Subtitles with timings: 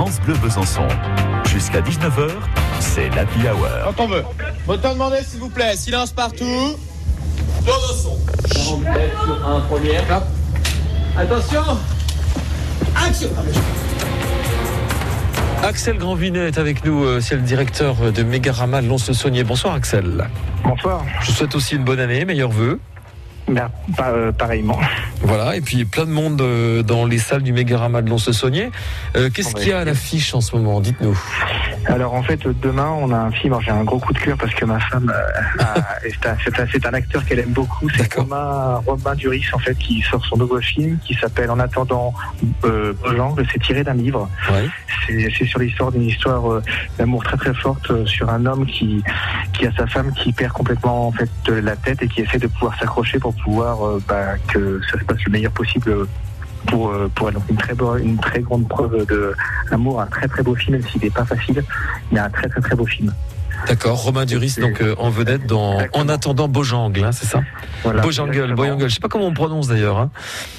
[0.00, 0.88] France Bleu Besançon.
[1.44, 2.30] Jusqu'à 19h,
[2.78, 3.68] c'est l'Happy Hour.
[3.84, 4.24] Quand on veut.
[4.66, 5.76] Moteur demandé, s'il vous plaît.
[5.76, 6.74] Silence partout.
[7.66, 8.18] Besançon.
[8.54, 9.98] 47 sur un premier.
[11.18, 11.60] Attention
[12.96, 13.28] Action
[15.62, 19.44] Axel Grandvinet est avec nous, euh, c'est le directeur de Mégarama Lons-le-Saunier.
[19.44, 20.26] Bonsoir Axel.
[20.64, 21.04] Bonsoir.
[21.20, 22.80] Je vous souhaite aussi une bonne année, meilleurs vœux.
[23.50, 24.78] Bien, pas, euh, pareillement.
[25.22, 28.70] Voilà, et puis plein de monde euh, dans les salles du Mégarama de Lons-le-Saunier.
[29.18, 30.80] Euh, Qu'est-ce qu'il y a à l'affiche en ce moment?
[30.80, 31.16] Dites-nous.
[31.84, 33.54] Alors en fait, demain, on a un film.
[33.60, 35.12] J'ai un gros coup de cœur parce que ma femme,
[36.02, 37.86] c'est un, un- acteur qu'elle aime beaucoup.
[37.94, 38.14] C'est.
[38.14, 42.14] Romain, Romain Duris, en fait, qui sort son nouveau film qui s'appelle En attendant
[42.62, 43.46] Bojangles.
[43.52, 44.26] C'est tiré d'un livre.
[44.50, 44.68] Ouais.
[45.06, 46.62] C'est sur l'histoire d'une histoire
[46.98, 49.02] d'amour très très forte sur un homme qui
[49.52, 52.46] qui a sa femme qui perd complètement en fait la tête et qui essaie de
[52.46, 56.06] pouvoir s'accrocher pour pouvoir euh, bah, que ça se passe le meilleur possible
[56.66, 57.30] pour euh, pour.
[57.32, 59.34] Donc une très une très grande preuve de
[59.70, 61.62] amour, un très très beau film même s'il n'est pas facile,
[62.10, 63.12] mais un très très très beau film.
[63.68, 65.78] D'accord, Romain Duris, donc euh, en vedette dans.
[65.92, 67.42] En attendant Bojangle, hein, c'est ça
[67.84, 68.02] Voilà.
[68.02, 68.56] Bojangle, Exactement.
[68.56, 69.98] Bojangle, je sais pas comment on prononce d'ailleurs.
[69.98, 70.10] hein.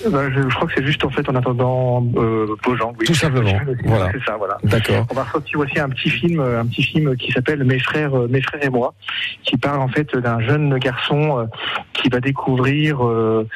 [0.09, 3.05] Bah, je, je crois que c'est juste en fait en attendant euh, Bojang, oui.
[3.05, 4.09] Tout simplement, voilà.
[4.11, 4.57] C'est ça, voilà.
[4.63, 5.05] D'accord.
[5.11, 8.27] On va sortir aussi un petit film, un petit film qui s'appelle Mes frères, euh,
[8.29, 8.93] Mes frères et moi,
[9.43, 11.45] qui parle en fait d'un jeune garçon euh,
[11.93, 13.47] qui va découvrir euh,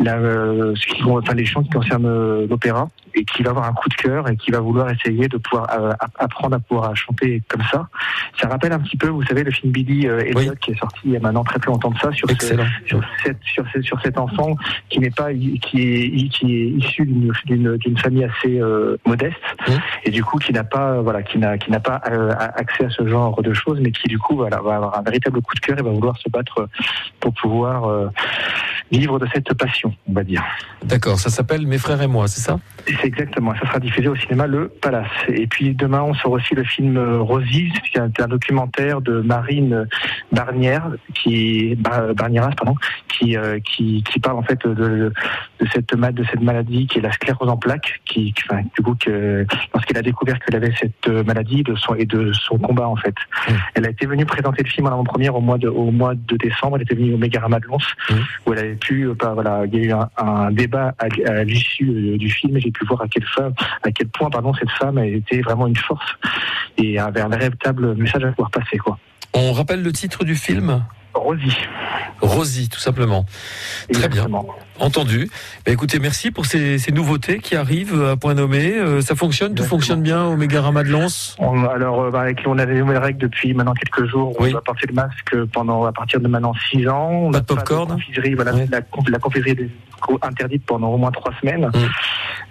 [0.00, 3.72] la, euh, ce qui, enfin, les chants qui concernent l'opéra et qui va avoir un
[3.74, 6.96] coup de cœur et qui va vouloir essayer de pouvoir euh, app- apprendre à pouvoir
[6.96, 7.86] chanter comme ça.
[8.40, 10.50] Ça rappelle un petit peu, vous savez, le film Billy euh, Elliot Oui.
[10.60, 12.46] qui est sorti il y a maintenant très très longtemps de ça sur ce,
[12.86, 14.56] sur, cette, sur, ce- sur cet enfant
[14.88, 19.36] qui n'est pas qui est, qui est issu d'une- famille assez euh, modeste
[20.04, 22.90] et du coup qui n'a pas voilà qui n'a qui n'a pas euh, accès à
[22.90, 25.60] ce genre de choses mais qui du coup voilà, va avoir un véritable coup de
[25.60, 26.68] cœur et va vouloir se battre
[27.20, 27.86] pour pouvoir
[28.98, 30.42] vivre de cette passion on va dire
[30.84, 32.58] D'accord, ça s'appelle Mes frères et moi, c'est ça?
[32.86, 35.06] C'est exactement, ça sera diffusé au cinéma Le Palace.
[35.28, 39.86] Et puis demain, on sort aussi le film Rosie, c'est un, un documentaire de Marine
[40.32, 42.74] Barnière, qui Bar- Barnieras, pardon,
[43.08, 45.12] qui, euh, qui qui parle en fait de,
[45.60, 48.82] de cette de cette maladie qui est la sclérose en plaques, qui, qui- enfin, du
[48.82, 52.88] coup que lorsqu'elle a découvert qu'elle avait cette maladie de son et de son combat
[52.88, 53.14] en fait.
[53.48, 53.52] Mm.
[53.74, 56.36] Elle a été venue présenter le film en avant-première au mois de au mois de
[56.36, 56.76] décembre.
[56.76, 57.78] Elle était venue au Mégarama de Lons,
[58.10, 58.14] Mm.
[58.46, 61.88] où elle avait pu euh, voilà, il y a eu un, débat à, à l'issue
[61.88, 64.70] euh, du film et j'ai pu voir à quelle femme, à quel point pardon cette
[64.70, 66.06] femme a été vraiment une force
[66.78, 68.98] et avait un véritable message à pouvoir passer quoi.
[69.34, 70.84] On rappelle le titre du film?
[71.22, 71.56] Rosie.
[72.20, 73.24] Rosie, tout simplement.
[73.92, 74.26] Très bien.
[74.78, 75.30] Entendu.
[75.64, 78.72] Bah, écoutez, merci pour ces, ces nouveautés qui arrivent à point nommé.
[78.76, 82.40] Euh, ça fonctionne, tout fonctionne bien au Mégarama de Lens On- alors, euh, bah, avec,
[82.46, 84.34] on a des nouvelles règles depuis maintenant quelques jours.
[84.40, 84.48] Oui.
[84.48, 87.10] On doit porter le masque pendant à partir de maintenant 6 ans.
[87.10, 88.66] On Pas de popcorn confiserie, voilà, Ouais.
[88.70, 89.68] la, la confiserie est
[90.24, 91.66] interdite pendant au moins trois semaines.
[91.66, 91.78] Mm.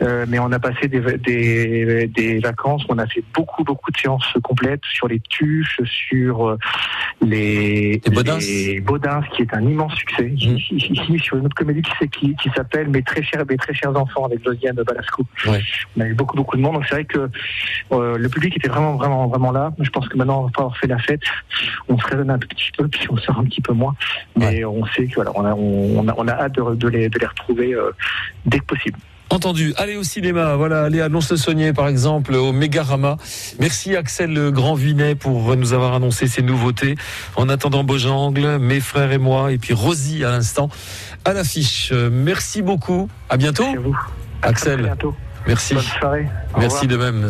[0.04, 2.84] Euh, mais on a passé des, des, des vacances.
[2.90, 6.58] On a fait beaucoup beaucoup de séances complètes sur les tuches, sur
[7.22, 8.38] les, Les Baudins.
[8.40, 10.24] les Baudins, qui est un immense succès.
[10.24, 10.36] Mm.
[10.36, 13.58] Ici, ici, sur une autre comédie qui, s'est- qui, qui s'appelle Mes très chers mes
[13.58, 15.24] très chers enfants avec Josiane Balasco.
[15.48, 15.62] Ouais.
[15.98, 16.74] On a eu beaucoup beaucoup de monde.
[16.76, 17.30] Donc c'est vrai que
[17.92, 19.72] euh, le public était vraiment, vraiment, vraiment là.
[19.80, 21.22] Je pense que maintenant, après avoir fait la fête,
[21.88, 23.96] on se raisonne un petit peu, puis on sort un petit peu moins.
[24.36, 26.88] Mais on sait que voilà, on a, on, on a, on a hâte de, de
[26.88, 27.92] les, de les retrouver euh,
[28.46, 28.98] dès que possible.
[29.32, 29.74] Entendu.
[29.78, 33.16] Allez au cinéma, voilà, allez à Lons-le-Saunier par exemple, au Mégarama.
[33.60, 36.96] Merci Axel Grandvinet pour nous avoir annoncé ces nouveautés.
[37.38, 40.70] En attendant Bojangle, mes frères et moi, et puis Rosie à l'instant
[41.24, 41.92] à l'affiche.
[41.94, 43.10] Euh, Merci beaucoup.
[43.30, 43.96] À bientôt, Merci à vous.
[44.42, 44.82] Axel.
[44.84, 45.16] bientôt.
[45.48, 45.74] Merci.
[45.76, 46.28] Bonne soirée.
[46.58, 47.30] Merci de même.